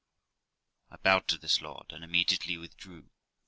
I 0.89 0.95
bowed 0.97 1.27
to 1.27 1.37
my 1.39 1.67
Lord, 1.69 1.93
and 1.93 2.03
immediately 2.03 2.57
withdrew. 2.57 3.11